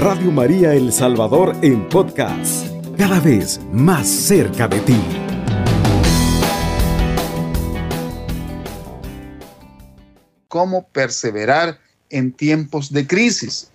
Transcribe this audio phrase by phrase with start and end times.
[0.00, 4.98] Radio María El Salvador en podcast, cada vez más cerca de ti.
[10.48, 13.70] Cómo perseverar en tiempos de crisis.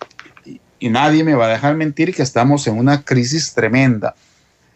[0.80, 4.16] Y nadie me va a dejar mentir que estamos en una crisis tremenda.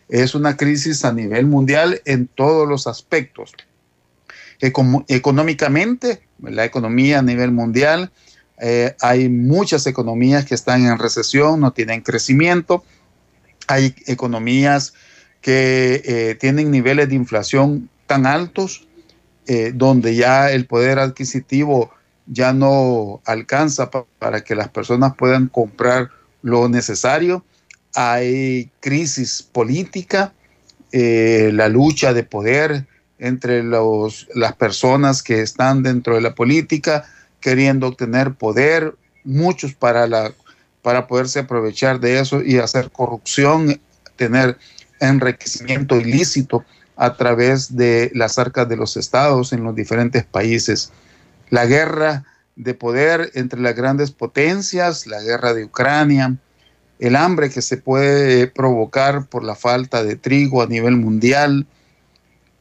[0.08, 3.54] Es una crisis a nivel mundial en todos los aspectos.
[4.60, 8.12] económicamente, la economía a nivel mundial,
[8.60, 12.84] eh, hay muchas economías que están en recesión, no tienen crecimiento.
[13.66, 14.92] Hay economías
[15.40, 18.86] que eh, tienen niveles de inflación tan altos,
[19.46, 21.90] eh, donde ya el poder adquisitivo
[22.26, 26.10] ya no alcanza para que las personas puedan comprar
[26.42, 27.44] lo necesario.
[27.94, 30.32] Hay crisis política,
[30.92, 32.86] la lucha de poder
[33.18, 37.04] entre los, las personas que están dentro de la política,
[37.40, 38.94] queriendo obtener poder,
[39.24, 40.32] muchos para, la,
[40.82, 43.80] para poderse aprovechar de eso y hacer corrupción,
[44.16, 44.58] tener
[45.00, 46.64] enriquecimiento ilícito
[46.96, 50.92] a través de las arcas de los estados en los diferentes países.
[51.48, 52.24] La guerra
[52.56, 56.36] de poder entre las grandes potencias, la guerra de Ucrania,
[56.98, 61.66] el hambre que se puede provocar por la falta de trigo a nivel mundial,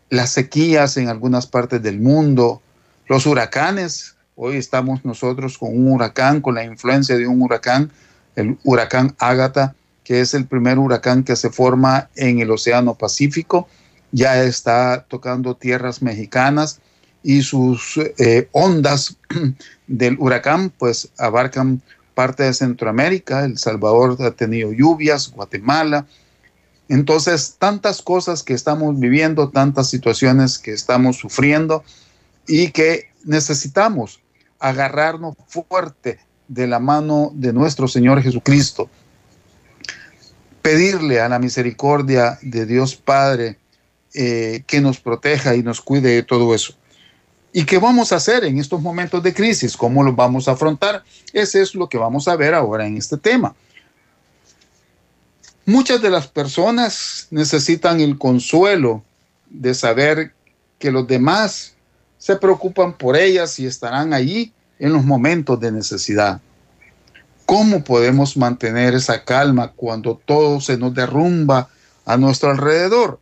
[0.10, 2.62] las sequías en algunas partes del mundo,
[3.08, 7.92] los huracanes Hoy estamos nosotros con un huracán, con la influencia de un huracán,
[8.38, 13.68] el huracán Ágata, que es el primer huracán que se forma en el Océano Pacífico.
[14.14, 16.80] Ya está tocando tierras mexicanas
[17.22, 19.18] y sus eh, ondas
[19.88, 21.82] del huracán pues abarcan
[22.14, 26.08] parte de Centroamérica, El Salvador ha tenido lluvias, Guatemala.
[26.88, 31.84] Entonces, tantas cosas que estamos viviendo, tantas situaciones que estamos sufriendo
[32.48, 34.22] y que necesitamos
[34.60, 38.90] agarrarnos fuerte de la mano de nuestro Señor Jesucristo.
[40.62, 43.58] Pedirle a la misericordia de Dios Padre
[44.14, 46.74] eh, que nos proteja y nos cuide de todo eso.
[47.52, 49.76] ¿Y qué vamos a hacer en estos momentos de crisis?
[49.76, 51.04] ¿Cómo los vamos a afrontar?
[51.34, 53.56] Ese es lo que vamos a ver ahora en este tema.
[55.66, 59.04] Muchas de las personas necesitan el consuelo
[59.50, 60.34] de saber
[60.78, 61.76] que los demás
[62.20, 66.40] se preocupan por ellas y estarán allí en los momentos de necesidad.
[67.46, 71.70] ¿Cómo podemos mantener esa calma cuando todo se nos derrumba
[72.06, 73.20] a nuestro alrededor?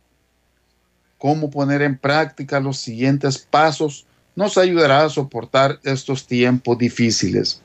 [1.16, 4.04] ¿Cómo poner en práctica los siguientes pasos
[4.36, 7.62] nos ayudará a soportar estos tiempos difíciles?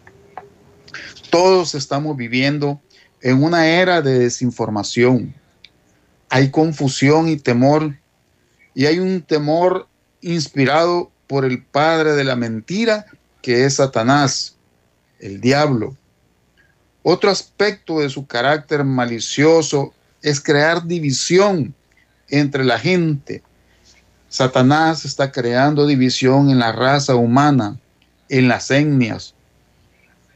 [1.30, 2.80] Todos estamos viviendo
[3.22, 5.34] en una era de desinformación.
[6.30, 7.98] Hay confusión y temor,
[8.76, 9.88] y hay un temor
[10.22, 13.08] inspirado por el padre de la mentira,
[13.42, 14.56] que es Satanás,
[15.18, 15.98] el diablo.
[17.02, 21.74] Otro aspecto de su carácter malicioso es crear división
[22.30, 23.42] entre la gente.
[24.30, 27.80] Satanás está creando división en la raza humana,
[28.30, 29.34] en las etnias,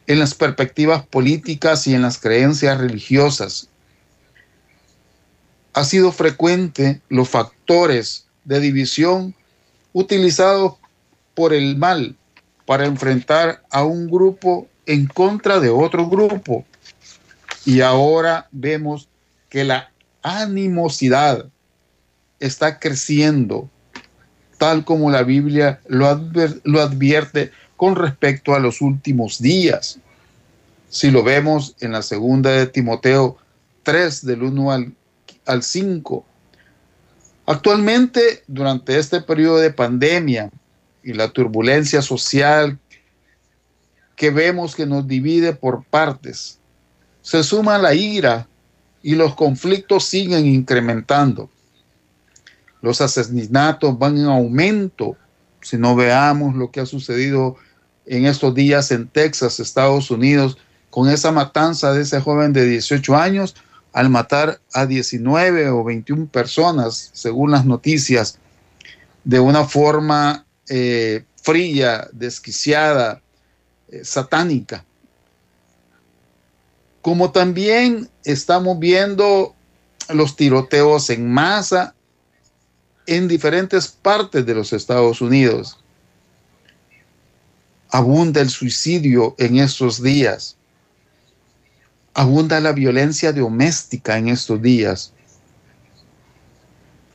[0.07, 3.69] en las perspectivas políticas y en las creencias religiosas.
[5.73, 9.35] Ha sido frecuente los factores de división
[9.93, 10.77] utilizados
[11.37, 12.15] por el mal
[12.65, 16.65] para enfrentar a un grupo en contra de otro grupo.
[17.63, 19.07] Y ahora vemos
[19.47, 19.91] que la
[20.23, 21.45] animosidad
[22.39, 23.69] está creciendo,
[24.57, 29.99] tal como la Biblia lo, advierte con respecto a los últimos días.
[30.89, 33.37] Si lo vemos en la segunda de Timoteo
[33.83, 34.93] 3, del 1 al,
[35.45, 36.25] al 5,
[37.49, 40.51] Actualmente, durante este periodo de pandemia
[41.07, 42.77] y la turbulencia social
[44.17, 46.59] que vemos que nos divide por partes,
[47.21, 48.45] se suma la ira
[49.01, 51.49] y los conflictos siguen incrementando.
[52.81, 55.15] Los asesinatos van en aumento.
[55.61, 57.55] Si no veamos lo que ha sucedido
[58.05, 60.57] en estos días en Texas, Estados Unidos,
[60.89, 63.55] con esa matanza de ese joven de 18 años,
[63.93, 68.39] al matar a 19 o 21 personas, según las noticias,
[69.23, 73.21] de una forma eh, fría, desquiciada,
[73.89, 74.85] eh, satánica.
[77.01, 79.55] Como también estamos viendo
[80.09, 81.93] los tiroteos en masa
[83.05, 85.79] en diferentes partes de los Estados Unidos.
[87.89, 90.57] Abunda el suicidio en estos días.
[92.13, 95.13] Abunda la violencia doméstica en estos días.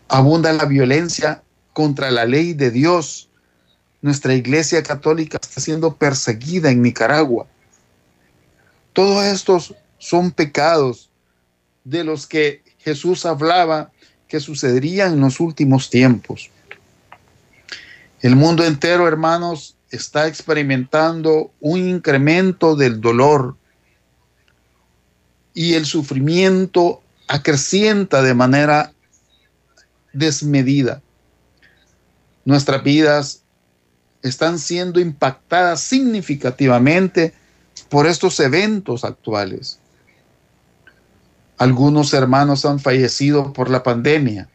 [0.08, 3.28] Abunda la violencia contra la ley de Dios.
[4.02, 7.46] Nuestra iglesia católica está siendo perseguida en Nicaragua.
[8.92, 11.08] Todos estos son pecados
[11.84, 13.92] de los que Jesús hablaba
[14.26, 16.50] que sucederían en los últimos tiempos.
[18.20, 23.56] El mundo entero, hermanos, está experimentando un incremento del dolor
[25.54, 28.92] y el sufrimiento acrecienta de manera
[30.12, 31.02] desmedida.
[32.44, 33.41] Nuestras vidas
[34.22, 37.34] están siendo impactadas significativamente
[37.88, 39.78] por estos eventos actuales.
[41.58, 44.48] Algunos hermanos han fallecido por la pandemia.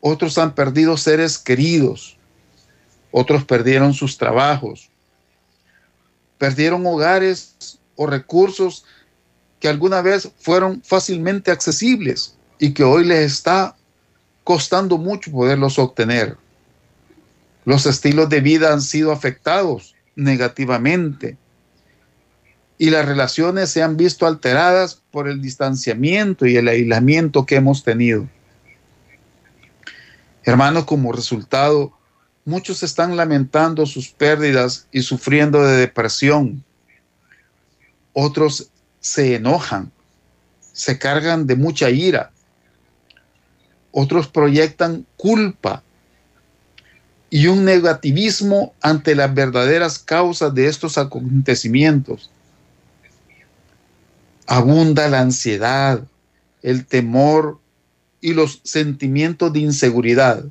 [0.00, 2.16] Otros han perdido seres queridos.
[3.10, 4.90] Otros perdieron sus trabajos.
[6.38, 8.84] Perdieron hogares o recursos
[9.58, 13.76] que alguna vez fueron fácilmente accesibles y que hoy les está
[14.44, 16.36] costando mucho poderlos obtener.
[17.64, 21.36] Los estilos de vida han sido afectados negativamente
[22.78, 27.84] y las relaciones se han visto alteradas por el distanciamiento y el aislamiento que hemos
[27.84, 28.26] tenido.
[30.44, 31.92] Hermanos, como resultado,
[32.46, 36.64] muchos están lamentando sus pérdidas y sufriendo de depresión.
[38.14, 39.92] Otros se enojan,
[40.72, 42.30] se cargan de mucha ira.
[43.92, 45.82] Otros proyectan culpa
[47.30, 52.28] y un negativismo ante las verdaderas causas de estos acontecimientos.
[54.46, 56.02] Abunda la ansiedad,
[56.60, 57.60] el temor
[58.20, 60.44] y los sentimientos de inseguridad.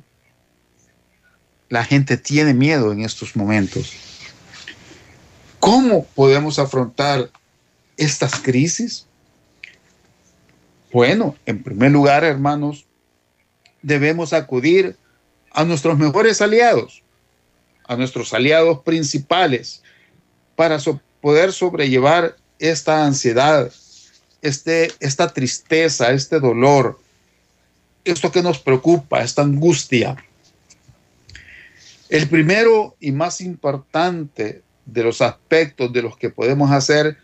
[1.68, 3.92] La gente tiene miedo en estos momentos.
[5.60, 7.30] ¿Cómo podemos afrontar
[7.98, 9.06] estas crisis?
[10.90, 12.86] Bueno, en primer lugar, hermanos,
[13.82, 14.96] debemos acudir
[15.52, 17.02] a nuestros mejores aliados,
[17.86, 19.82] a nuestros aliados principales,
[20.56, 20.78] para
[21.20, 23.72] poder sobrellevar esta ansiedad,
[24.42, 27.00] este, esta tristeza, este dolor,
[28.04, 30.16] esto que nos preocupa, esta angustia.
[32.08, 37.16] El primero y más importante de los aspectos de los que podemos hacer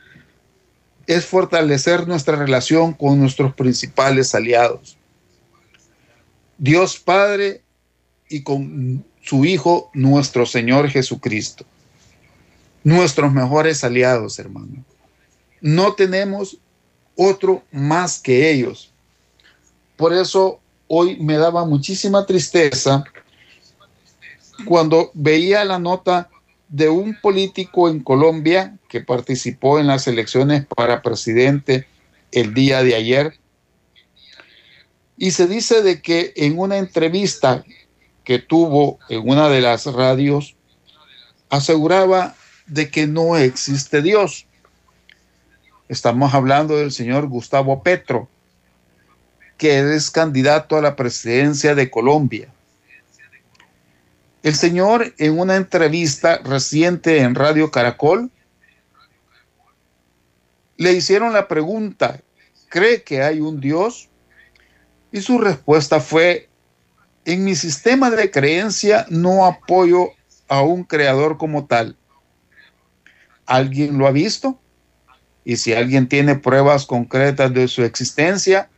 [1.06, 4.96] es fortalecer nuestra relación con nuestros principales aliados.
[6.58, 7.62] Dios Padre
[8.28, 11.64] y con su Hijo, nuestro Señor Jesucristo.
[12.84, 14.84] Nuestros mejores aliados, hermano.
[15.61, 16.58] No tenemos
[17.17, 18.93] otro más que ellos.
[19.96, 23.05] Por eso hoy me daba muchísima tristeza
[24.64, 26.31] cuando veía la nota
[26.69, 31.87] de un político en Colombia que participó en las elecciones para presidente
[32.32, 33.38] el día de ayer.
[35.17, 37.64] Y se dice de que en una entrevista
[38.26, 40.56] que tuvo en una de las radios,
[41.49, 42.34] aseguraba
[42.67, 44.46] de que no existe Dios.
[45.88, 48.28] Estamos hablando del señor Gustavo Petro,
[49.56, 52.49] que es candidato a la presidencia de Colombia.
[54.43, 58.32] El señor en una entrevista reciente en Radio Caracol
[60.76, 62.20] le hicieron la pregunta,
[62.70, 64.08] ¿cree que hay un Dios?
[65.12, 66.49] Y su respuesta fue,
[67.26, 70.11] en mi sistema de creencia no apoyo
[70.49, 71.96] a un creador como tal.
[73.47, 74.59] ¿Alguien lo ha visto?
[75.45, 78.71] Y si alguien tiene pruebas concretas de su existencia,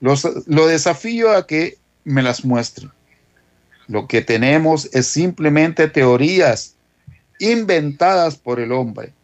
[0.00, 2.88] lo desafío a que me las muestre.
[3.86, 6.76] Lo que tenemos es simplemente teorías
[7.38, 9.14] inventadas por el hombre.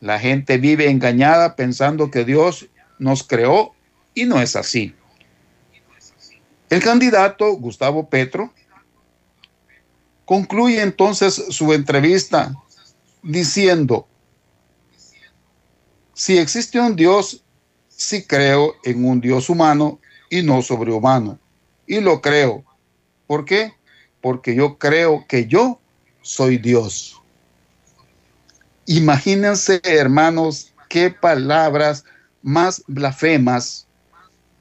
[0.00, 2.66] La gente vive engañada pensando que Dios
[2.98, 3.74] nos creó
[4.14, 4.94] y no es así.
[6.74, 8.52] El candidato Gustavo Petro
[10.24, 12.52] concluye entonces su entrevista
[13.22, 14.08] diciendo,
[16.14, 17.44] si existe un Dios,
[17.86, 21.38] sí creo en un Dios humano y no sobrehumano.
[21.86, 22.64] Y lo creo
[23.28, 23.72] ¿Por qué?
[24.20, 25.80] Porque yo creo que yo
[26.22, 27.22] soy Dios.
[28.86, 32.04] Imagínense, hermanos, qué palabras
[32.42, 33.86] más blasfemas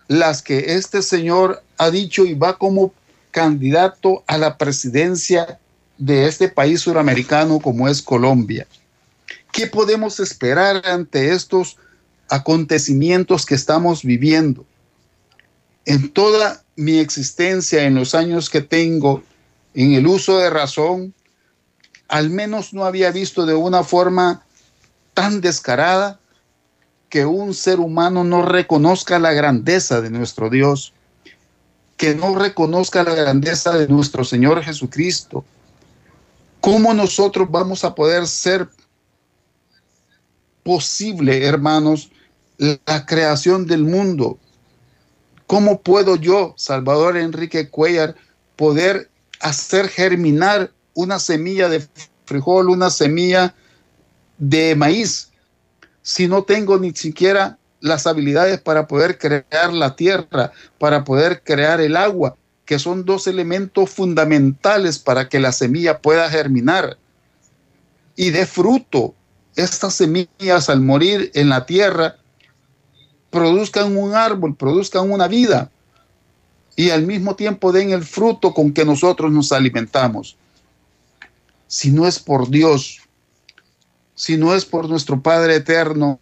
[0.08, 2.94] las que este señor ha dicho y va como
[3.32, 5.60] candidato a la presidencia
[5.98, 8.68] de este país suramericano como es Colombia.
[9.52, 11.78] ¿Qué podemos esperar ante estos
[12.30, 14.66] acontecimientos que estamos viviendo?
[15.86, 19.24] En toda mi existencia, en los años que tengo
[19.74, 21.14] en el uso de razón,
[22.08, 24.46] al menos no había visto de una forma
[25.14, 26.20] tan descarada
[27.10, 30.94] que un ser humano no reconozca la grandeza de nuestro Dios,
[32.04, 35.46] que no reconozca la grandeza de nuestro Señor Jesucristo.
[36.60, 38.68] ¿Cómo nosotros vamos a poder ser
[40.64, 42.12] posible, hermanos,
[42.58, 44.38] la creación del mundo.
[45.48, 48.18] ¿Cómo puedo yo, Salvador Enrique Cuellar,
[48.58, 51.88] poder hacer germinar una semilla de
[52.26, 53.56] frijol, una semilla
[54.38, 55.32] de maíz,
[56.02, 61.82] si no tengo ni siquiera las habilidades para poder crear la tierra, para poder crear
[61.82, 66.98] el agua, que son dos elementos fundamentales para que la semilla pueda germinar
[68.16, 69.14] y dé fruto.
[69.58, 72.16] Estas semillas al morir en la tierra
[73.30, 75.70] produzcan un árbol, produzcan una vida
[76.78, 80.38] y al mismo tiempo den el fruto con que nosotros nos alimentamos.
[81.68, 83.02] Si no es por Dios,
[84.16, 86.22] si no es por nuestro Padre eterno,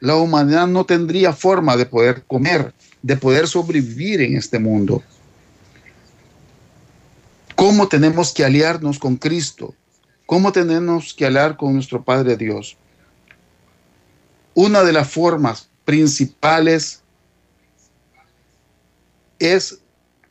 [0.00, 5.02] la humanidad no tendría forma de poder comer, de poder sobrevivir en este mundo.
[7.54, 9.74] ¿Cómo tenemos que aliarnos con Cristo?
[10.24, 12.76] ¿Cómo tenemos que aliar con nuestro Padre Dios?
[14.54, 17.02] Una de las formas principales
[19.38, 19.80] es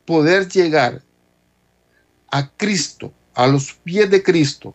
[0.05, 1.03] poder llegar
[2.31, 4.73] a Cristo, a los pies de Cristo,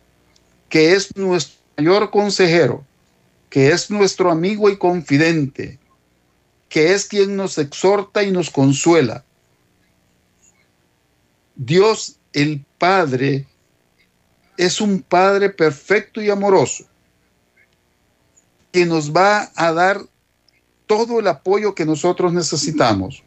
[0.69, 2.85] que es nuestro mayor consejero,
[3.55, 5.79] que es nuestro amigo y confidente,
[6.67, 9.23] que es quien nos exhorta y nos consuela.
[11.55, 13.47] Dios el Padre
[14.57, 16.83] es un Padre perfecto y amoroso,
[18.73, 20.01] que nos va a dar
[20.85, 23.23] todo el apoyo que nosotros necesitamos.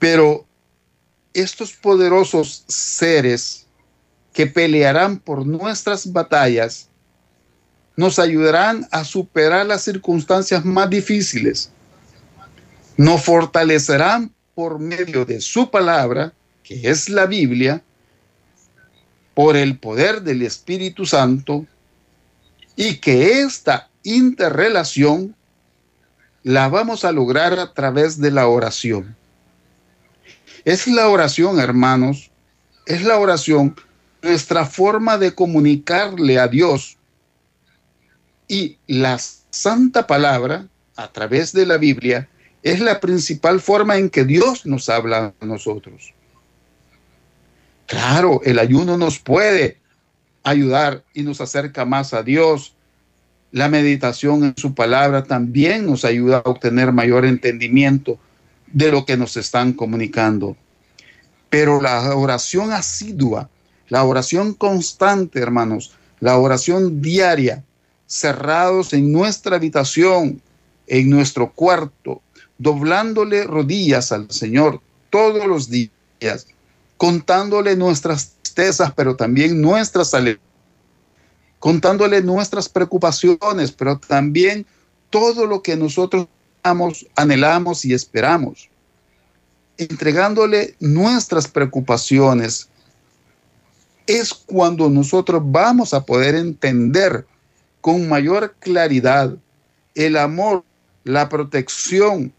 [0.00, 0.44] Pero
[1.32, 3.68] estos poderosos seres
[4.32, 6.89] que pelearán por nuestras batallas
[8.00, 11.70] nos ayudarán a superar las circunstancias más difíciles.
[12.96, 16.32] Nos fortalecerán por medio de su palabra,
[16.64, 17.82] que es la Biblia,
[19.34, 21.66] por el poder del Espíritu Santo,
[22.74, 25.36] y que esta interrelación
[26.42, 29.14] la vamos a lograr a través de la oración.
[30.64, 32.30] Es la oración, hermanos,
[32.86, 33.76] es la oración
[34.22, 36.96] nuestra forma de comunicarle a Dios
[38.50, 39.16] y la
[39.50, 40.66] santa palabra
[40.96, 42.28] a través de la Biblia
[42.64, 46.12] es la principal forma en que Dios nos habla a nosotros.
[47.86, 49.78] Claro, el ayuno nos puede
[50.42, 52.74] ayudar y nos acerca más a Dios.
[53.52, 58.18] La meditación en su palabra también nos ayuda a obtener mayor entendimiento
[58.66, 60.56] de lo que nos están comunicando.
[61.50, 63.48] Pero la oración asidua,
[63.88, 67.62] la oración constante, hermanos, la oración diaria,
[68.10, 70.42] cerrados en nuestra habitación,
[70.88, 72.20] en nuestro cuarto,
[72.58, 76.48] doblándole rodillas al Señor todos los días,
[76.96, 80.42] contándole nuestras tristezas, pero también nuestras alegrías,
[81.60, 84.66] contándole nuestras preocupaciones, pero también
[85.08, 86.26] todo lo que nosotros
[87.14, 88.68] anhelamos y esperamos.
[89.78, 92.68] Entregándole nuestras preocupaciones,
[94.08, 97.24] es cuando nosotros vamos a poder entender
[97.80, 99.36] con mayor claridad
[99.94, 100.64] el amor,
[101.04, 102.32] la protección,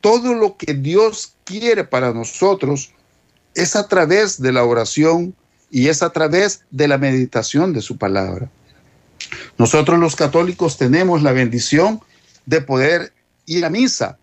[0.00, 2.92] todo lo que Dios quiere para nosotros
[3.54, 5.34] es a través de la oración
[5.70, 8.50] y es a través de la meditación de su palabra.
[9.58, 12.00] Nosotros los católicos tenemos la bendición
[12.44, 13.12] de poder
[13.46, 14.18] ir a misa,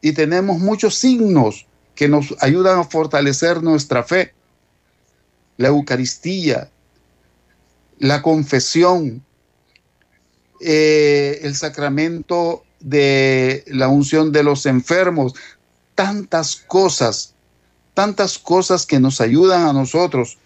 [0.00, 4.32] y tenemos muchos signos que nos ayudan a fortalecer nuestra fe.
[5.56, 6.70] La Eucaristía,
[8.00, 9.22] la confesión,
[10.60, 15.34] eh, el sacramento de la unción de los enfermos,
[15.94, 17.34] tantas cosas,
[17.94, 20.38] tantas cosas que nos ayudan a nosotros.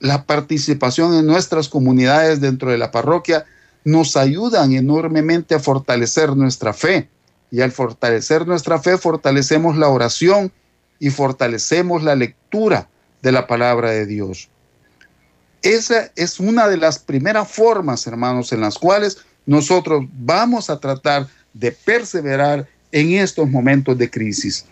[0.00, 3.46] La participación en nuestras comunidades dentro de la parroquia
[3.84, 7.08] nos ayudan enormemente a fortalecer nuestra fe.
[7.50, 10.52] Y al fortalecer nuestra fe, fortalecemos la oración
[10.98, 12.88] y fortalecemos la lectura
[13.22, 14.50] de la palabra de Dios.
[15.62, 21.26] Esa es una de las primeras formas, hermanos, en las cuales nosotros vamos a tratar
[21.52, 24.66] de perseverar en estos momentos de crisis.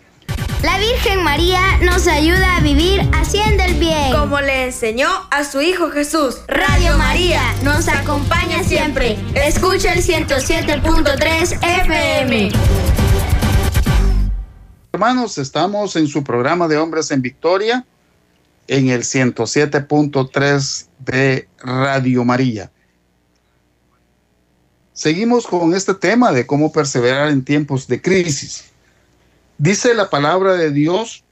[0.63, 4.11] La Virgen María nos ayuda a vivir haciendo el bien.
[4.11, 6.37] Como le enseñó a su Hijo Jesús.
[6.47, 9.17] Radio María nos acompaña siempre.
[9.35, 12.49] Escucha el 107.3 FM.
[14.93, 17.85] Hermanos, estamos en su programa de Hombres en Victoria
[18.67, 22.71] en el 107.3 de Radio María.
[24.93, 28.65] Seguimos con este tema de cómo perseverar en tiempos de crisis.
[29.57, 31.23] Dice la palabra de Dios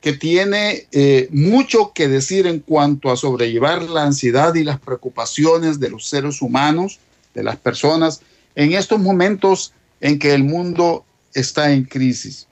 [0.00, 5.80] que tiene eh, mucho que decir en cuanto a sobrellevar la ansiedad y las preocupaciones
[5.80, 7.00] de los seres humanos
[7.34, 8.20] de las personas
[8.54, 12.46] en estos momentos en que el mundo está en crisis.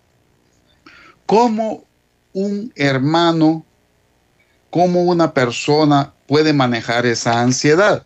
[1.27, 1.85] ¿Cómo
[2.33, 3.65] un hermano,
[4.75, 8.05] cómo una persona puede manejar esa ansiedad?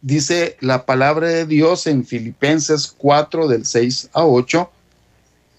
[0.00, 4.70] Dice la palabra de Dios en Filipenses 4 del 6 a 8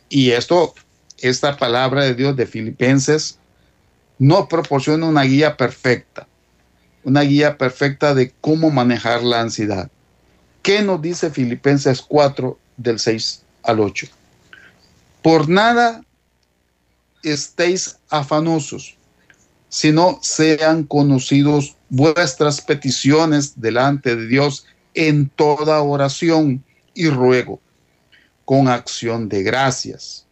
[0.10, 0.74] y esto,
[1.20, 3.38] esta palabra de Dios de Filipenses
[4.18, 6.28] no proporciona una guía perfecta,
[7.04, 9.92] una guía perfecta de cómo manejar la ansiedad.
[10.64, 14.08] ¿Qué nos dice Filipenses 4 del 6 al 8?
[15.22, 16.02] Por nada
[17.22, 18.96] estéis afanosos,
[19.70, 27.62] sino sean conocidos vuestras peticiones delante de Dios en toda oración y ruego,
[28.46, 30.26] con acción de gracias.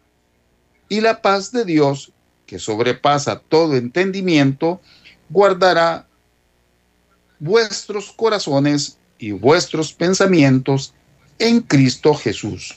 [0.89, 2.12] Y la paz de Dios,
[2.46, 4.82] que sobrepasa todo entendimiento,
[5.29, 6.08] guardará
[7.39, 10.94] vuestros corazones y vuestros pensamientos
[11.39, 12.75] en Cristo Jesús.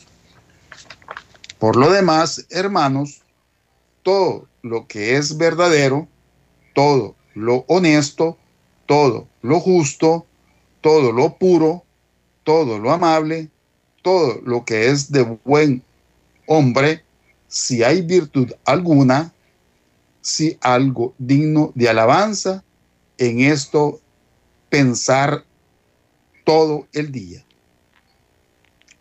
[1.58, 3.22] Por lo demás, hermanos,
[4.02, 6.08] todo lo que es verdadero,
[6.74, 8.38] todo lo honesto,
[8.86, 10.26] todo lo justo,
[10.80, 11.84] todo lo puro,
[12.44, 13.48] todo lo amable,
[14.02, 15.82] todo lo que es de buen
[16.46, 17.04] hombre,
[17.48, 19.32] si hay virtud alguna,
[20.20, 22.64] si algo digno de alabanza,
[23.18, 24.00] en esto
[24.68, 25.44] pensar
[26.44, 27.44] todo el día.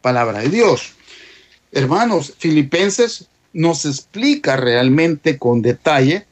[0.02, 0.94] Palabra de Dios.
[1.72, 6.26] Hermanos, Filipenses nos explica realmente con detalle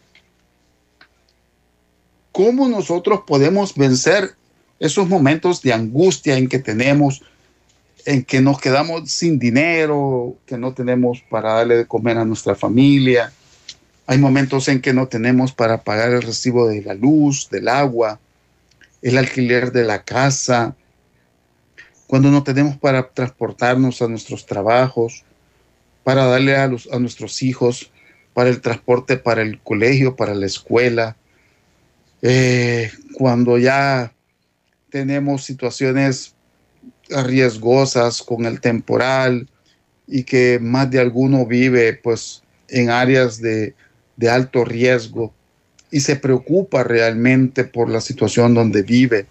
[2.37, 4.35] cómo nosotros podemos vencer
[4.79, 7.23] esos momentos de angustia en que tenemos,
[8.05, 12.53] en que nos quedamos sin dinero, que no tenemos para darle de comer a nuestra
[12.53, 13.33] familia.
[14.05, 18.19] Hay momentos en que no tenemos para pagar el recibo de la luz, del agua,
[19.01, 20.75] el alquiler de la casa,
[22.05, 25.23] cuando no tenemos para transportarnos a nuestros trabajos,
[26.03, 27.89] para darle a, los, a nuestros hijos,
[28.35, 31.16] para el transporte, para el colegio, para la escuela,
[32.21, 34.13] eh, cuando ya
[34.89, 36.35] tenemos situaciones
[37.09, 39.47] riesgosas con el temporal
[40.07, 43.75] y que más de alguno vive pues en áreas de,
[44.29, 45.33] alto riesgo
[45.91, 49.27] y se preocupa realmente por la situación donde vive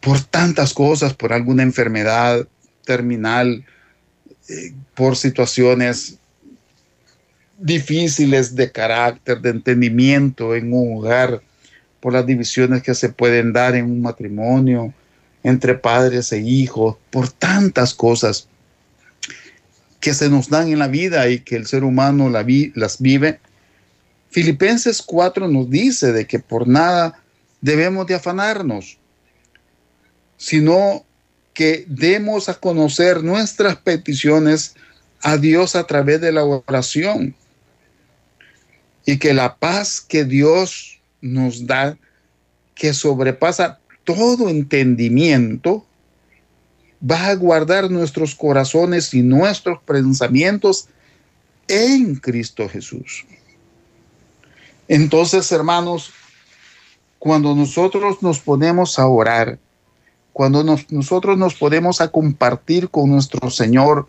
[0.00, 2.48] por tantas cosas, por alguna enfermedad
[2.84, 3.64] terminal,
[4.48, 6.18] eh, por situaciones
[7.62, 11.40] difíciles de carácter, de entendimiento en un hogar,
[12.00, 14.92] por las divisiones que se pueden dar en un matrimonio,
[15.44, 18.48] entre padres e hijos, por tantas cosas
[20.00, 23.38] que se nos dan en la vida y que el ser humano las vive.
[24.30, 27.22] Filipenses 4 nos dice de que por nada
[27.60, 28.98] debemos de afanarnos,
[30.36, 31.04] sino
[31.54, 34.74] que demos a conocer nuestras peticiones
[35.20, 37.36] a Dios a través de la oración.
[39.04, 41.96] Y que la paz que Dios nos da,
[42.74, 45.84] que sobrepasa todo entendimiento,
[47.08, 50.88] va a guardar nuestros corazones y nuestros pensamientos
[51.68, 53.24] en Cristo Jesús.
[54.88, 56.12] Entonces, hermanos,
[57.18, 59.58] cuando nosotros nos ponemos a orar,
[60.32, 64.08] cuando nosotros nos podemos a compartir con nuestro Señor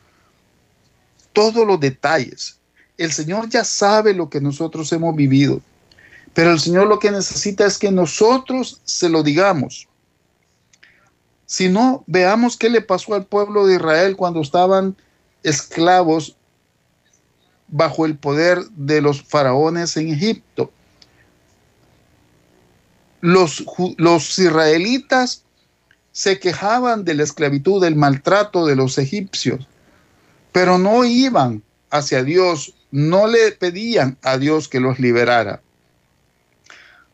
[1.33, 2.59] todos los detalles.
[2.97, 5.61] El Señor ya sabe lo que nosotros hemos vivido,
[6.33, 9.87] pero el Señor lo que necesita es que nosotros se lo digamos.
[11.45, 14.95] Si no, veamos qué le pasó al pueblo de Israel cuando estaban
[15.43, 16.35] esclavos
[17.67, 20.71] bajo el poder de los faraones en Egipto.
[23.21, 23.63] Los,
[23.97, 25.43] los israelitas
[26.11, 29.67] se quejaban de la esclavitud, del maltrato de los egipcios,
[30.51, 35.63] pero no iban hacia Dios, no le pedían a Dios que los liberara.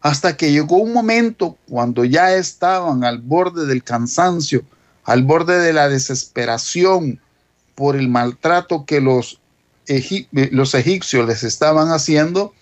[0.02, 4.64] Hasta que llegó un momento cuando ya estaban al borde del cansancio,
[5.06, 7.22] al borde de la desesperación
[7.76, 9.40] por el maltrato que los,
[10.32, 12.54] los egipcios les estaban haciendo,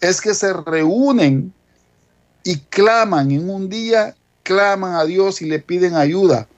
[0.00, 1.52] es que se reúnen
[2.42, 6.48] y claman en un día claman a Dios y le piden ayuda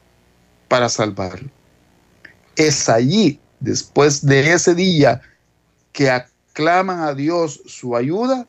[0.67, 1.51] para salvarlo.
[2.57, 5.21] Es allí, después de ese día,
[6.01, 8.47] que aclaman a Dios su ayuda,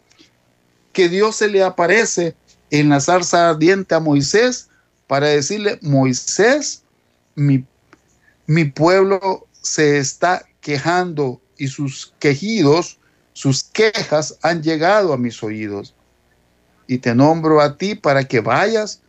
[0.93, 2.33] que Dios se le aparece
[2.69, 4.69] en la zarza ardiente a Moisés
[5.05, 6.83] para decirle, Moisés,
[7.35, 7.65] mi,
[8.47, 12.97] mi pueblo se está quejando y sus quejidos,
[13.33, 15.93] sus quejas han llegado a mis oídos.
[16.87, 19.01] Y te nombro a ti para que vayas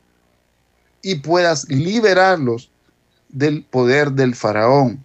[1.01, 2.73] y puedas liberarlos
[3.29, 5.05] del poder del faraón.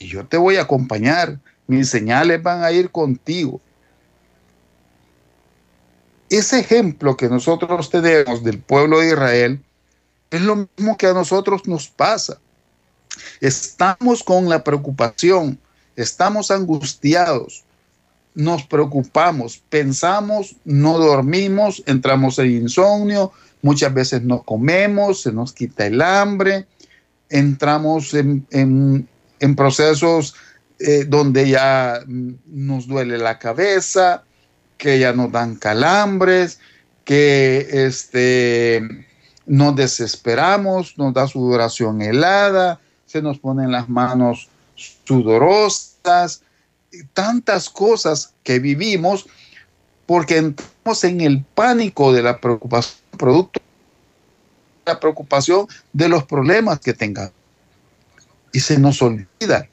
[0.00, 1.38] Y yo te voy a acompañar,
[1.72, 3.60] mis señales van a ir contigo.
[6.28, 9.62] Ese ejemplo que nosotros tenemos del pueblo de Israel
[10.30, 12.38] es lo mismo que a nosotros nos pasa.
[13.40, 15.58] Estamos con la preocupación,
[15.96, 17.64] estamos angustiados,
[18.34, 25.86] nos preocupamos, pensamos, no dormimos, entramos en insomnio, muchas veces no comemos, se nos quita
[25.86, 26.66] el hambre,
[27.28, 29.08] entramos en,
[29.56, 30.34] procesos
[30.78, 34.24] eh, donde ya nos duele la cabeza,
[34.78, 36.58] que ya nos dan calambres,
[37.04, 39.06] que este,
[39.46, 46.42] nos desesperamos, nos da sudoración helada, se nos ponen las manos sudorosas,
[47.12, 49.26] tantas cosas que vivimos
[50.06, 53.60] porque entramos en el pánico de la preocupación, producto
[54.84, 57.32] de la preocupación de los problemas que tengamos.
[58.52, 59.68] Y se nos olvida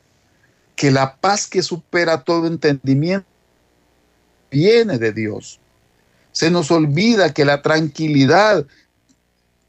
[0.80, 3.28] que la paz que supera todo entendimiento
[4.50, 5.60] viene de Dios.
[6.32, 8.65] Se nos olvida que la tranquilidad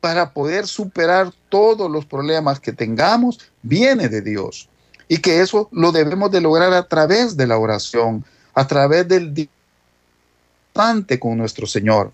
[0.00, 4.68] para poder superar todos los problemas que tengamos viene de Dios
[5.08, 9.34] y que eso lo debemos de lograr a través de la oración, a través del
[9.34, 12.12] distante con nuestro Señor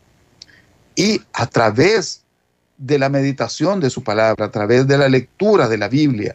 [0.95, 2.23] y a través
[2.79, 6.35] de la meditación de su palabra, a través de la lectura de la Biblia.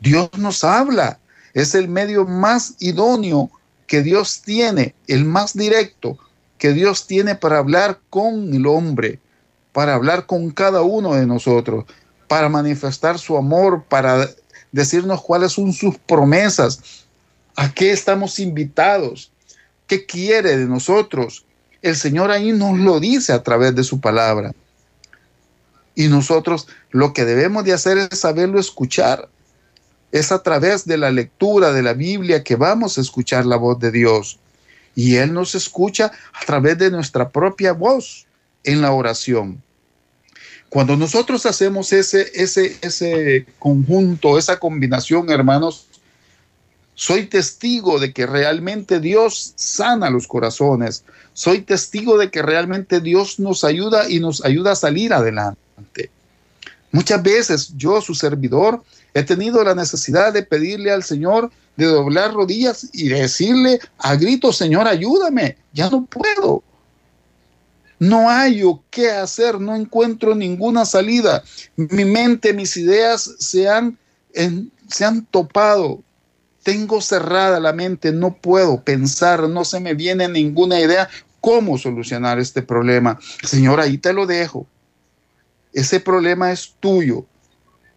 [0.00, 1.20] Dios nos habla,
[1.56, 3.50] es el medio más idóneo
[3.86, 6.18] que Dios tiene, el más directo
[6.58, 9.20] que Dios tiene para hablar con el hombre,
[9.72, 11.86] para hablar con cada uno de nosotros,
[12.28, 14.28] para manifestar su amor, para
[14.70, 17.06] decirnos cuáles son sus promesas,
[17.56, 19.32] a qué estamos invitados,
[19.86, 21.46] qué quiere de nosotros.
[21.80, 24.52] El Señor ahí nos lo dice a través de su palabra.
[25.94, 29.30] Y nosotros lo que debemos de hacer es saberlo escuchar.
[30.12, 33.78] Es a través de la lectura de la Biblia que vamos a escuchar la voz
[33.78, 34.38] de Dios.
[34.94, 38.26] Y Él nos escucha a través de nuestra propia voz
[38.64, 39.62] en la oración.
[40.68, 45.86] Cuando nosotros hacemos ese, ese, ese conjunto, esa combinación, hermanos,
[46.94, 51.04] soy testigo de que realmente Dios sana los corazones.
[51.34, 56.10] Soy testigo de que realmente Dios nos ayuda y nos ayuda a salir adelante.
[56.92, 58.82] Muchas veces yo, su servidor,
[59.16, 64.58] he tenido la necesidad de pedirle al Señor de doblar rodillas y decirle a gritos,
[64.58, 66.62] Señor, ayúdame, ya no puedo.
[67.98, 71.42] No hallo qué hacer, no encuentro ninguna salida.
[71.76, 73.98] Mi mente, mis ideas se han,
[74.86, 76.02] se han topado.
[76.62, 81.08] Tengo cerrada la mente, no puedo pensar, no se me viene ninguna idea
[81.40, 83.18] cómo solucionar este problema.
[83.42, 84.66] Señor, ahí te lo dejo.
[85.72, 87.24] Ese problema es tuyo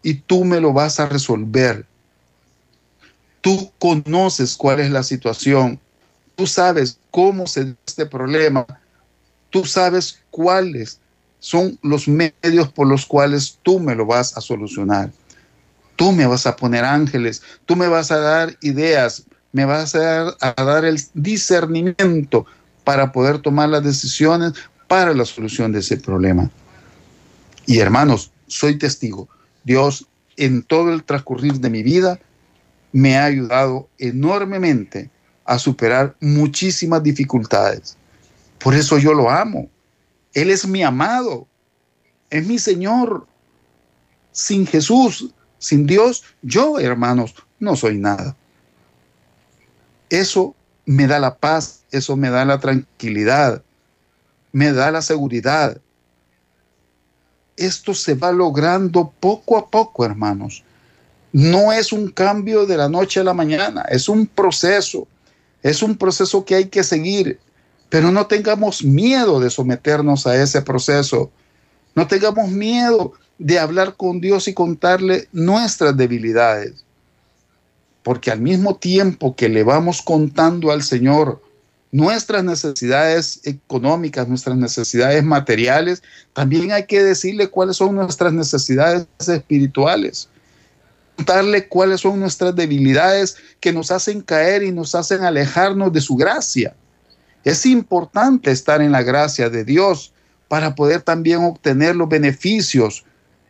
[0.02, 1.86] y tú me lo vas a resolver.
[3.40, 5.80] Tú conoces cuál es la situación.
[6.36, 8.66] Tú sabes cómo se da este problema
[9.50, 10.98] tú sabes cuáles
[11.40, 15.10] son los medios por los cuales tú me lo vas a solucionar.
[15.96, 20.34] Tú me vas a poner ángeles, tú me vas a dar ideas, me vas a
[20.56, 22.46] dar, el discernimiento
[22.84, 24.54] para poder tomar las decisiones
[24.88, 26.50] para la solución de ese problema.
[27.66, 29.28] Y hermanos, soy testigo.
[29.64, 32.18] Dios en todo el transcurrir de mi vida
[32.92, 35.10] me ha ayudado enormemente
[35.44, 37.96] a superar muchísimas dificultades.
[38.58, 39.68] Por eso yo lo amo.
[40.34, 41.46] Él es mi amado.
[42.30, 43.26] Es mi Señor.
[44.32, 48.36] Sin Jesús, sin Dios, yo, hermanos, no soy nada.
[50.08, 50.54] Eso
[50.86, 53.62] me da la paz, eso me da la tranquilidad,
[54.52, 55.80] me da la seguridad.
[57.60, 60.64] Esto se va logrando poco a poco, hermanos.
[61.30, 65.06] No es un cambio de la noche a la mañana, es un proceso,
[65.62, 67.38] es un proceso que hay que seguir,
[67.90, 71.30] pero no tengamos miedo de someternos a ese proceso.
[71.94, 76.84] No tengamos miedo de hablar con Dios y contarle nuestras debilidades.
[78.02, 81.42] Porque al mismo tiempo que le vamos contando al Señor
[81.92, 90.28] nuestras necesidades económicas, nuestras necesidades materiales, también hay que decirle cuáles son nuestras necesidades espirituales.
[91.16, 96.16] Contarle cuáles son nuestras debilidades que nos hacen caer y nos hacen alejarnos de su
[96.16, 96.74] gracia.
[97.44, 100.12] Es importante estar en la gracia de Dios
[100.48, 103.04] para poder también obtener los beneficios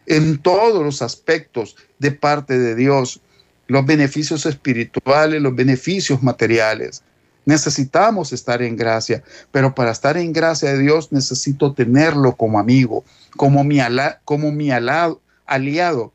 [0.07, 3.21] en todos los aspectos de parte de Dios,
[3.69, 7.03] los beneficios espirituales, los beneficios materiales.
[7.47, 13.05] Necesitamos estar en gracia, pero para estar en gracia de Dios necesito tenerlo como amigo,
[13.37, 13.79] como mi,
[14.25, 16.13] como mi aliado,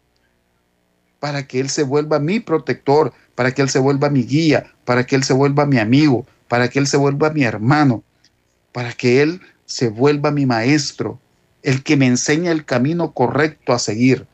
[1.20, 5.06] para que Él se vuelva mi protector, para que Él se vuelva mi guía, para
[5.06, 8.04] que Él se vuelva mi amigo, para que Él se vuelva mi hermano,
[8.72, 11.20] para que Él se vuelva mi maestro,
[11.64, 14.28] el que me enseña el camino correcto a seguir.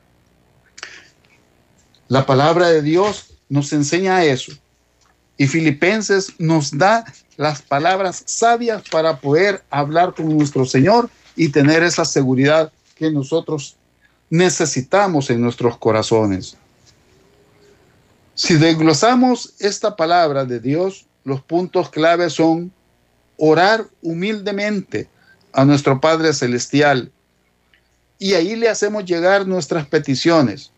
[2.10, 4.51] La palabra de Dios nos enseña eso.
[5.41, 7.04] Y Filipenses nos da
[7.36, 13.75] las palabras sabias para poder hablar con nuestro Señor y tener esa seguridad que nosotros
[14.30, 16.58] necesitamos en nuestros corazones.
[18.36, 22.71] Si desglosamos esta palabra de Dios, los puntos claves son
[23.36, 25.10] orar humildemente
[25.54, 27.12] a nuestro Padre Celestial
[28.19, 30.71] y ahí le hacemos llegar nuestras peticiones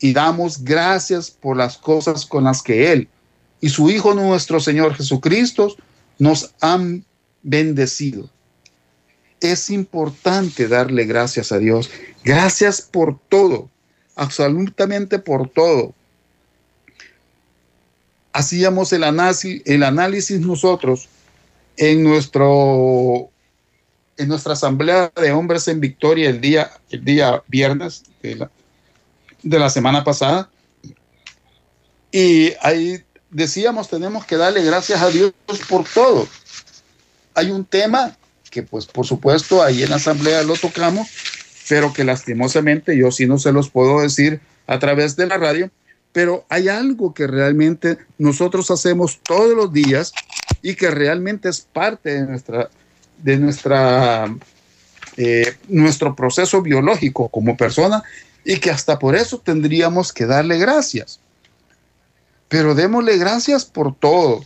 [0.00, 3.08] y damos gracias por las cosas con las que Él
[3.60, 5.76] y su Hijo nuestro Señor Jesucristo
[6.18, 7.04] nos han
[7.42, 8.28] bendecido.
[9.40, 11.90] Es importante darle gracias a Dios.
[12.24, 13.70] Gracias por todo,
[14.16, 15.94] absolutamente por todo.
[18.32, 21.08] Hacíamos el análisis, el análisis nosotros
[21.76, 23.30] en nuestro
[24.18, 28.50] en nuestra asamblea de hombres en Victoria el día, el día viernes de la,
[29.42, 30.50] de la semana pasada.
[32.10, 35.32] Y ahí decíamos, tenemos que darle gracias a Dios
[35.68, 36.26] por todo.
[37.34, 38.16] Hay un tema
[38.50, 41.08] que pues por supuesto ahí en la asamblea lo tocamos,
[41.68, 45.70] pero que lastimosamente yo sí no se los puedo decir a través de la radio,
[46.12, 50.12] pero hay algo que realmente nosotros hacemos todos los días
[50.62, 52.70] y que realmente es parte de nuestra,
[53.18, 54.34] de nuestra,
[55.16, 58.02] eh, nuestro proceso biológico como persona
[58.44, 61.20] y que hasta por eso tendríamos que darle gracias.
[62.48, 64.42] Pero démosle gracias por todo,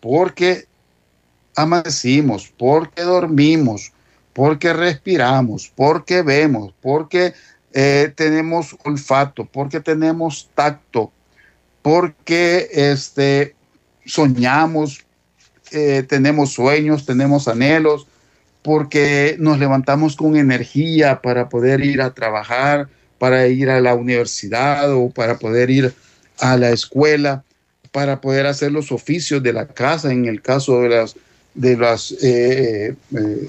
[0.00, 0.66] porque
[1.56, 3.92] amanecimos, porque dormimos,
[4.32, 7.34] porque respiramos, porque vemos, porque
[7.72, 11.10] eh, tenemos olfato, porque tenemos tacto,
[11.82, 13.54] porque este,
[14.06, 15.04] soñamos,
[15.72, 18.06] eh, tenemos sueños, tenemos anhelos,
[18.62, 24.92] porque nos levantamos con energía para poder ir a trabajar, para ir a la universidad
[24.94, 25.94] o para poder ir
[26.40, 27.44] a la escuela,
[27.92, 31.16] para poder hacer los oficios de la casa, en el caso de las,
[31.54, 33.48] de las, eh, eh,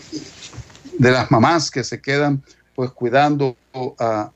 [0.98, 2.42] de las mamás que se quedan
[2.76, 3.56] pues cuidando
[4.00, 4.32] a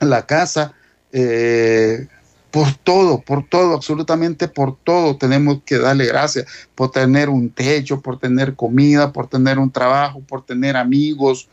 [0.00, 0.72] la casa.
[1.12, 2.06] Eh,
[2.54, 8.00] por todo, por todo, absolutamente por todo tenemos que darle gracias, por tener un techo,
[8.00, 11.48] por tener comida, por tener un trabajo, por tener amigos,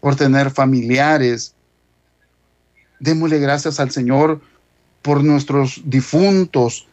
[0.00, 1.54] por tener familiares.
[3.00, 4.42] Démosle gracias al Señor
[5.02, 6.86] por nuestros difuntos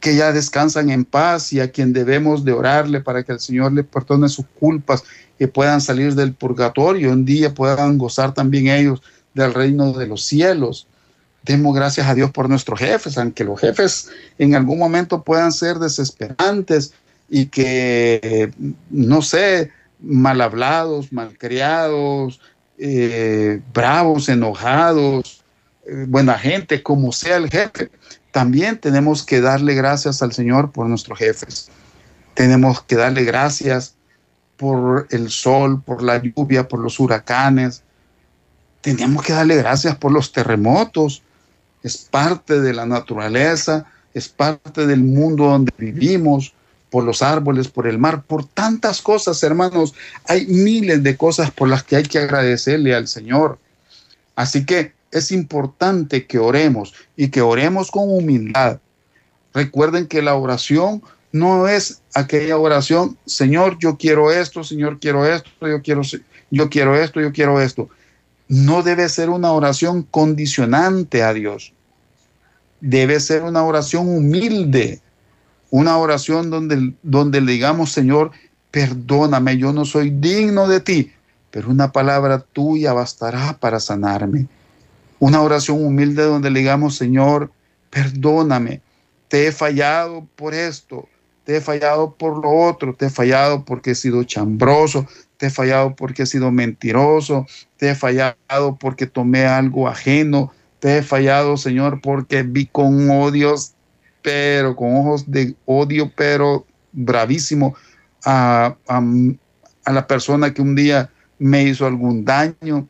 [0.00, 3.72] que ya descansan en paz y a quien debemos de orarle para que el Señor
[3.72, 5.04] le perdone sus culpas
[5.38, 9.00] y puedan salir del purgatorio, un día puedan gozar también ellos
[9.32, 10.88] del reino de los cielos.
[11.44, 15.78] Demos gracias a Dios por nuestros jefes, aunque los jefes en algún momento puedan ser
[15.78, 16.94] desesperantes
[17.28, 18.52] y que,
[18.90, 19.70] no sé,
[20.00, 22.40] mal hablados, malcriados,
[22.78, 25.41] eh, bravos, enojados,
[26.06, 27.90] buena gente, como sea el jefe.
[28.30, 31.70] También tenemos que darle gracias al Señor por nuestros jefes.
[32.34, 33.94] Tenemos que darle gracias
[34.56, 37.82] por el sol, por la lluvia, por los huracanes.
[38.80, 41.22] Tenemos que darle gracias por los terremotos,
[41.82, 46.54] es parte de la naturaleza, es parte del mundo donde vivimos,
[46.92, 49.94] por los árboles, por el mar, por tantas cosas, hermanos.
[50.28, 53.58] Hay miles de cosas por las que hay que agradecerle al Señor.
[54.36, 58.80] Así que es importante que oremos y que oremos con humildad.
[59.54, 65.50] Recuerden que la oración no es aquella oración, Señor, yo quiero esto, Señor, quiero esto,
[65.60, 66.02] yo quiero,
[66.50, 67.88] yo quiero esto, yo quiero esto
[68.52, 71.72] no debe ser una oración condicionante a Dios.
[72.82, 75.00] Debe ser una oración humilde,
[75.70, 78.30] una oración donde, donde le digamos, Señor,
[78.70, 81.12] perdóname, yo no soy digno de ti,
[81.50, 84.46] pero una palabra tuya bastará para sanarme.
[85.22, 87.52] Una oración humilde donde le digamos, Señor,
[87.90, 88.80] perdóname,
[89.28, 91.08] te he fallado por esto,
[91.44, 95.06] te he fallado por lo otro, te he fallado porque he sido chambroso,
[95.36, 100.98] te he fallado porque he sido mentiroso, te he fallado porque tomé algo ajeno, te
[100.98, 103.74] he fallado, Señor, porque vi con odios,
[104.22, 107.76] pero con ojos de odio, pero bravísimo
[108.24, 112.88] a, a la persona que un día me hizo algún daño.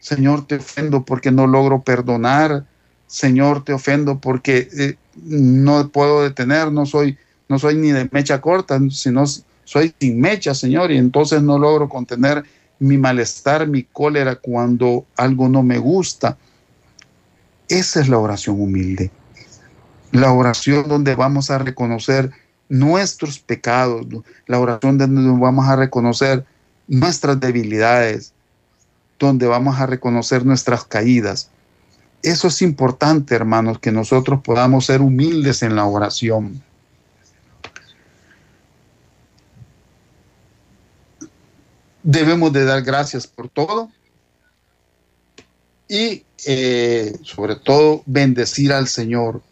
[0.00, 2.64] Señor, te ofendo porque no logro perdonar.
[3.06, 7.16] Señor, te ofendo porque eh, no puedo detener, no soy,
[7.48, 9.24] no soy ni de mecha corta, sino
[9.64, 12.44] soy sin mecha, Señor, y entonces no logro contener
[12.78, 16.36] mi malestar, mi cólera cuando algo no me gusta.
[17.68, 19.10] Esa es la oración humilde.
[20.12, 22.30] La oración donde vamos a reconocer
[22.68, 24.06] nuestros pecados,
[24.46, 26.44] la oración donde vamos a reconocer
[26.86, 28.32] nuestras debilidades,
[29.18, 31.50] donde vamos a reconocer nuestras caídas.
[32.22, 36.62] Eso es importante, hermanos, que nosotros podamos ser humildes en la oración.
[42.02, 43.90] Debemos de dar gracias por todo
[45.88, 49.42] y eh, sobre todo bendecir al Señor.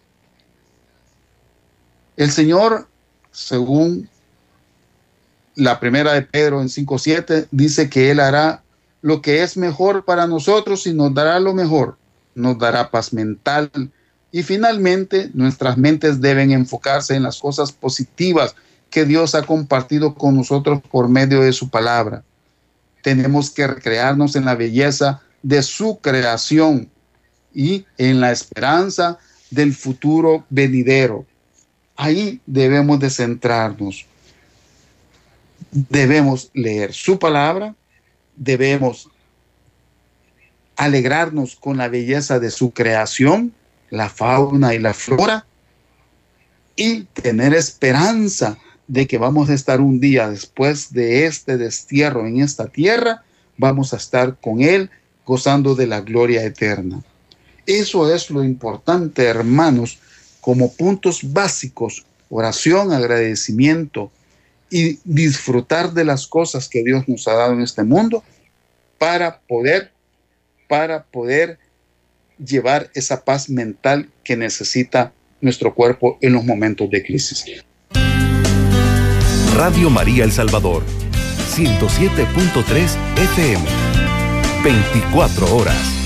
[2.16, 2.88] El Señor,
[3.30, 4.08] según
[5.54, 8.62] la primera de Pedro en 5.7, dice que Él hará
[9.06, 11.96] lo que es mejor para nosotros y nos dará lo mejor,
[12.34, 13.70] nos dará paz mental.
[14.32, 18.56] Y finalmente, nuestras mentes deben enfocarse en las cosas positivas
[18.90, 22.24] que Dios ha compartido con nosotros por medio de su palabra.
[23.00, 26.90] Tenemos que recrearnos en la belleza de su creación
[27.54, 29.18] y en la esperanza
[29.52, 31.24] del futuro venidero.
[31.94, 34.04] Ahí debemos de centrarnos.
[35.70, 37.72] Debemos leer su palabra,
[38.36, 39.10] debemos
[40.76, 43.52] alegrarnos con la belleza de su creación,
[43.90, 45.46] la fauna y la flora,
[46.76, 52.40] y tener esperanza de que vamos a estar un día después de este destierro en
[52.40, 53.24] esta tierra,
[53.56, 54.90] vamos a estar con Él
[55.24, 57.02] gozando de la gloria eterna.
[57.64, 59.98] Eso es lo importante, hermanos,
[60.40, 64.12] como puntos básicos, oración, agradecimiento
[64.70, 68.22] y disfrutar de las cosas que Dios nos ha dado en este mundo
[68.98, 69.92] para poder
[70.68, 71.58] para poder
[72.44, 77.44] llevar esa paz mental que necesita nuestro cuerpo en los momentos de crisis.
[79.54, 80.82] Radio María El Salvador,
[81.54, 83.64] 107.3 FM,
[84.64, 86.05] 24 horas.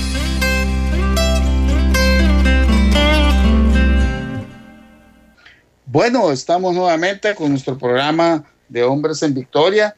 [5.91, 9.93] Bueno, estamos nuevamente con nuestro programa de Hombres en Victoria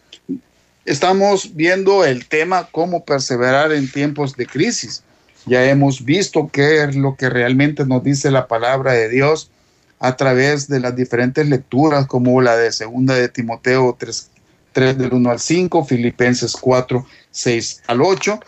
[0.85, 5.03] estamos viendo el tema cómo perseverar en tiempos de crisis.
[5.45, 9.51] Ya hemos visto qué es lo que realmente nos dice la palabra de Dios
[9.99, 14.29] a través de las diferentes lecturas, como la de segunda de Timoteo 3,
[14.71, 18.39] 3 del 1 al 5, Filipenses 4, 6 al 8,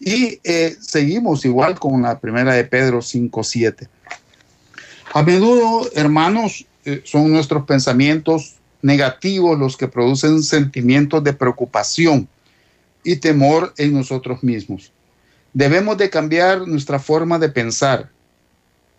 [0.00, 3.88] y eh, seguimos igual con la primera de Pedro 5, 7.
[5.12, 12.28] A menudo, hermanos, eh, son nuestros pensamientos negativos los que producen sentimientos de preocupación
[13.04, 14.92] y temor en nosotros mismos.
[15.52, 18.10] Debemos de cambiar nuestra forma de pensar.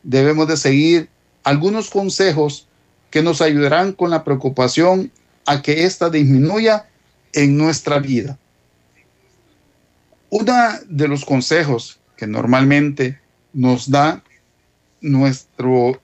[0.04, 1.10] Debemos de seguir
[1.44, 2.68] algunos consejos
[3.10, 5.12] que nos ayudarán con la preocupación
[5.46, 6.88] a que ésta disminuya
[7.34, 8.38] en nuestra vida.
[10.30, 10.54] Uno
[10.88, 13.20] de los consejos que normalmente
[13.54, 14.24] nos da
[15.02, 16.00] nuestro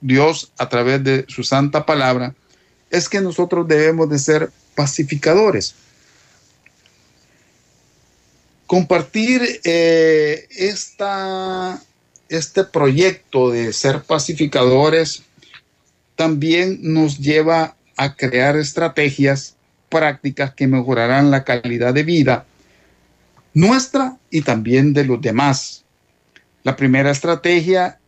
[0.00, 2.34] Dios a través de su santa palabra
[2.90, 5.74] es que nosotros debemos de ser pacificadores.
[8.66, 10.48] Compartir eh,
[12.28, 15.22] este proyecto de ser pacificadores
[16.16, 19.56] también nos lleva a crear estrategias
[19.88, 22.46] prácticas que mejorarán la calidad de vida
[23.54, 25.84] nuestra y también de los demás.
[26.62, 27.99] La primera estrategia,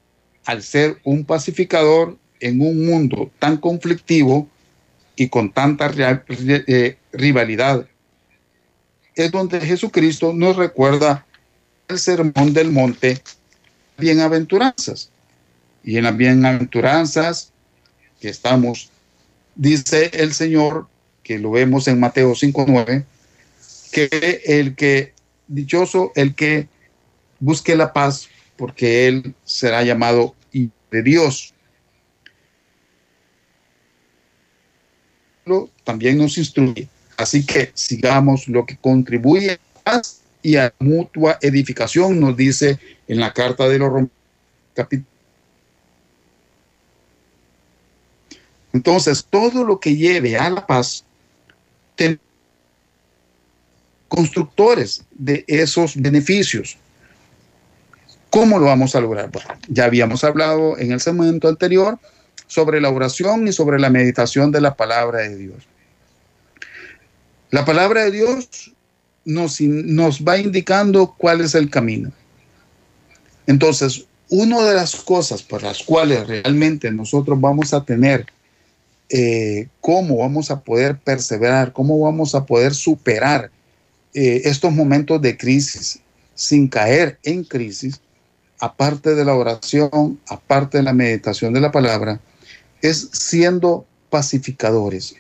[0.45, 4.49] al ser un pacificador en un mundo tan conflictivo,
[5.17, 5.93] y con tanta
[6.29, 7.87] eh, rivalidad.
[9.15, 11.27] Es donde Jesucristo nos recuerda
[11.89, 13.23] el sermón del monte,
[13.99, 15.11] bienaventuranzas.
[15.85, 17.53] Y en las bienaventuranzas
[18.21, 18.91] que estamos,
[19.55, 20.89] dice el Señor,
[21.23, 23.05] que lo vemos en Mateo 5.9,
[23.91, 25.13] que el que,
[25.49, 26.69] dichoso el que
[27.41, 30.35] busque la paz, porque él será llamado
[30.90, 31.55] de Dios.
[35.85, 36.88] también nos instruye.
[37.17, 42.79] Así que sigamos lo que contribuye a paz y a mutua edificación, nos dice
[43.09, 44.11] en la carta de los Romanos,
[48.73, 51.05] Entonces, todo lo que lleve a la paz,
[54.09, 56.77] constructores de esos beneficios.
[58.33, 59.31] ¿Cómo lo vamos a lograr?
[59.69, 61.99] ya habíamos hablado en el segmento anterior
[62.47, 65.69] sobre la oración y sobre la meditación de la palabra de Dios.
[67.51, 68.73] La palabra de Dios
[69.27, 72.11] nos, nos va indicando cuál es el camino.
[73.47, 78.25] Entonces, una de las cosas por las cuales realmente nosotros vamos a tener
[79.11, 83.51] eh, cómo vamos a poder perseverar, cómo vamos a poder superar
[84.15, 86.01] eh, estos momentos de crisis
[86.35, 88.01] sin caer en crisis,
[88.63, 92.21] aparte de la oración, aparte de la meditación de la palabra,
[92.81, 95.17] es siendo pacificadores,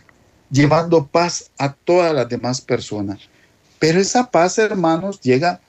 [0.48, 3.18] llevando paz a todas las demás personas.
[3.80, 5.60] Pero esa paz, hermanos, llega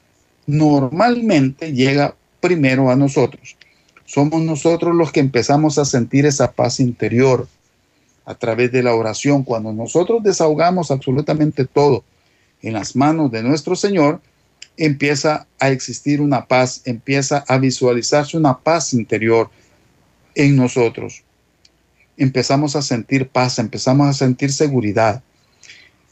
[0.45, 3.57] normalmente, llega primero a nosotros.
[4.05, 7.47] Somos nosotros los que empezamos a sentir esa paz interior
[8.23, 9.41] a través de la oración.
[9.41, 12.03] Cuando nosotros desahogamos absolutamente todo
[12.61, 14.21] en las manos de nuestro Señor,
[14.77, 19.49] empieza a existir una paz, empieza a visualizarse una paz interior
[20.35, 21.23] en nosotros.
[22.17, 25.23] Empezamos a sentir paz, empezamos a sentir seguridad.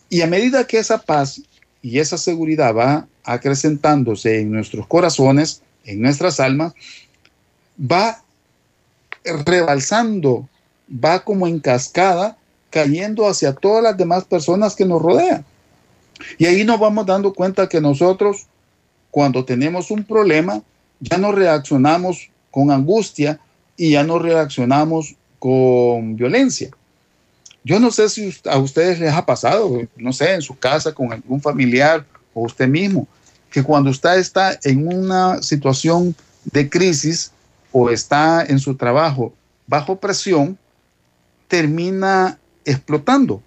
[0.09, 1.41] Y a medida que esa paz
[1.81, 6.73] y esa seguridad va acrecentándose en nuestros corazones, en nuestras almas,
[7.79, 8.23] va
[9.23, 10.47] rebalsando,
[10.91, 12.37] va como en cascada,
[12.69, 15.45] cayendo hacia todas las demás personas que nos rodean.
[16.37, 18.47] Y ahí nos vamos dando cuenta que nosotros,
[19.11, 20.63] cuando tenemos un problema,
[20.99, 23.39] ya no reaccionamos con angustia
[23.77, 26.69] y ya no reaccionamos con violencia.
[27.63, 31.13] Yo no sé si a ustedes les ha pasado, no sé, en su casa con
[31.13, 33.07] algún familiar o usted mismo,
[33.51, 37.31] que cuando usted está en una situación de crisis
[37.71, 39.33] o está en su trabajo
[39.67, 40.57] bajo presión,
[41.47, 43.41] termina explotando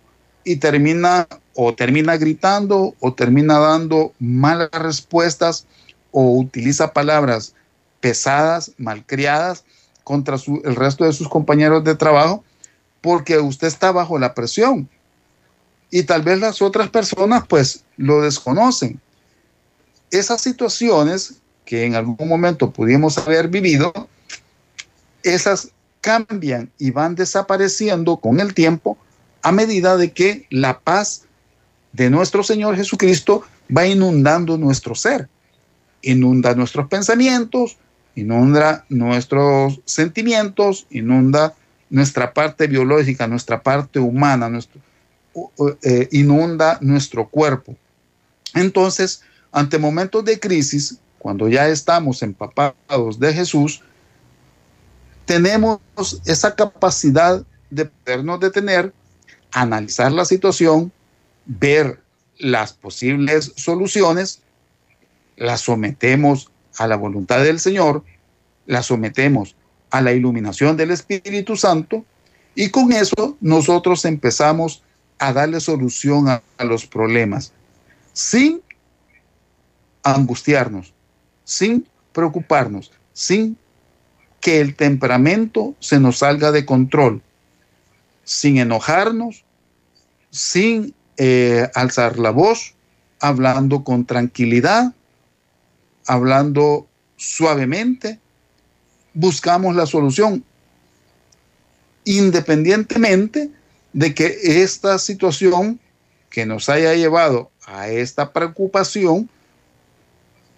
[0.45, 5.67] y termina o termina gritando o termina dando malas respuestas
[6.11, 7.55] o utiliza palabras
[8.01, 9.65] pesadas, malcriadas
[10.03, 12.45] contra el resto de sus compañeros de trabajo
[13.01, 14.89] porque usted está bajo la presión
[15.91, 19.01] y tal vez las otras personas pues lo desconocen.
[20.11, 21.35] Esas situaciones
[21.65, 23.93] que en algún momento pudimos haber vivido,
[25.23, 28.99] esas cambian y van desapareciendo con el tiempo
[29.43, 31.23] a medida de que la paz
[31.95, 35.29] de nuestro Señor Jesucristo va inundando nuestro ser,
[36.03, 37.79] inunda nuestros pensamientos,
[38.17, 41.55] inunda nuestros sentimientos, inunda
[41.91, 44.51] nuestra parte biológica, nuestra parte humana,
[45.83, 47.77] eh, inunda nuestro cuerpo.
[48.55, 49.23] Entonces,
[49.53, 53.83] ante momentos de crisis, cuando ya estamos empapados de Jesús,
[55.25, 55.79] tenemos
[56.27, 58.93] esa capacidad de podernos detener,
[59.53, 60.93] analizar la situación,
[61.47, 62.01] ver
[62.39, 64.43] las posibles soluciones,
[65.37, 68.05] las sometemos a la voluntad del Señor,
[68.67, 69.57] las sometemos
[69.91, 72.05] a la iluminación del Espíritu Santo
[72.55, 74.83] y con eso nosotros empezamos
[75.19, 77.53] a darle solución a, los problemas
[78.13, 78.61] sin
[80.03, 80.93] angustiarnos,
[81.45, 83.57] sin preocuparnos, sin
[84.41, 87.23] que el temperamento se nos salga de control,
[88.25, 89.45] sin enojarnos,
[90.31, 92.75] sin eh, alzar la voz,
[93.21, 94.93] hablando con tranquilidad,
[96.07, 96.87] hablando
[97.17, 98.19] suavemente,
[99.15, 100.45] buscamos la solución,
[102.05, 103.51] independientemente
[103.93, 105.79] de que esta situación
[106.29, 109.31] que nos haya llevado a esta preocupación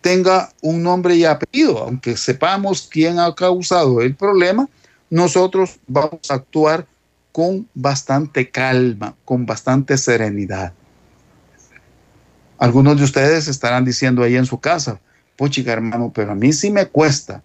[0.01, 4.69] tenga un nombre y apellido, aunque sepamos quién ha causado el problema,
[5.11, 6.87] nosotros vamos a actuar
[7.37, 10.73] con bastante calma, con bastante serenidad.
[12.57, 15.03] Algunos de ustedes estarán diciendo ahí en su casa,
[15.37, 17.43] puchica hermano, pero a mí sí me cuesta.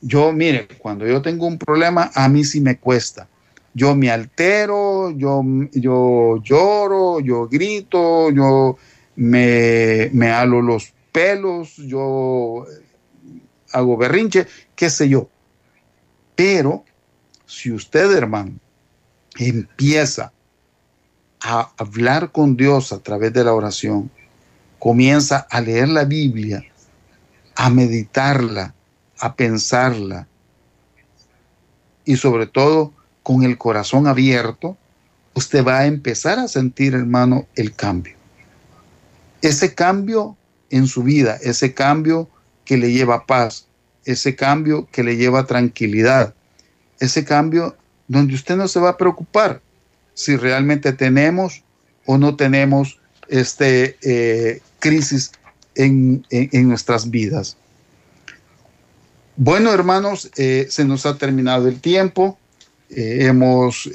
[0.00, 3.26] Yo, mire, cuando yo tengo un problema, a mí sí me cuesta.
[3.74, 8.78] Yo me altero, yo, yo lloro, yo grito, yo
[9.16, 12.64] me, me halo los pelos, yo
[13.72, 14.46] hago berrinche,
[14.76, 15.28] qué sé yo.
[16.36, 16.84] Pero
[17.44, 18.52] si usted, hermano,
[19.38, 20.32] empieza
[21.40, 24.10] a hablar con Dios a través de la oración,
[24.78, 26.64] comienza a leer la Biblia,
[27.54, 28.74] a meditarla,
[29.18, 30.26] a pensarla
[32.04, 34.76] y sobre todo con el corazón abierto,
[35.34, 38.14] usted va a empezar a sentir, hermano, el cambio.
[39.42, 40.36] Ese cambio
[40.70, 42.28] en su vida, ese cambio
[42.64, 43.66] que le lleva paz,
[44.04, 46.34] ese cambio que le lleva tranquilidad,
[47.00, 47.76] ese cambio
[48.08, 49.60] donde usted no se va a preocupar
[50.14, 51.62] si realmente tenemos
[52.04, 52.98] o no tenemos
[53.28, 55.32] este eh, crisis
[55.74, 56.24] en
[56.68, 57.56] nuestras vidas.
[59.36, 62.38] Bueno, hermanos, eh, se nos ha terminado el tiempo.
[62.88, 63.90] Eh, hemos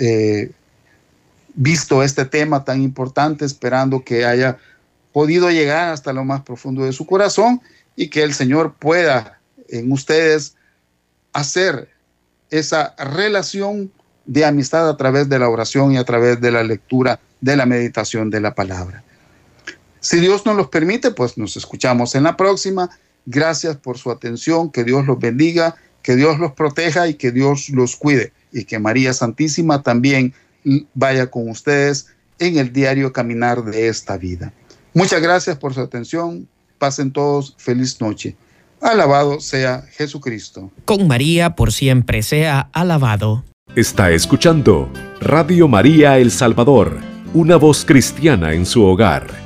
[1.53, 4.57] visto este tema tan importante, esperando que haya
[5.11, 7.61] podido llegar hasta lo más profundo de su corazón
[7.95, 10.55] y que el Señor pueda en ustedes
[11.33, 11.89] hacer
[12.51, 13.91] esa relación
[14.25, 17.65] de amistad a través de la oración y a través de la lectura de la
[17.65, 19.03] meditación de la palabra.
[19.99, 22.89] Si Dios nos los permite, pues nos escuchamos en la próxima.
[23.25, 27.69] Gracias por su atención, que Dios los bendiga, que Dios los proteja y que Dios
[27.69, 30.33] los cuide y que María Santísima también
[30.93, 32.07] vaya con ustedes
[32.39, 34.51] en el diario caminar de esta vida.
[34.93, 36.47] Muchas gracias por su atención.
[36.77, 38.35] Pasen todos feliz noche.
[38.81, 40.71] Alabado sea Jesucristo.
[40.85, 43.43] Con María por siempre sea alabado.
[43.75, 44.91] Está escuchando
[45.21, 46.99] Radio María El Salvador,
[47.33, 49.40] una voz cristiana en su hogar.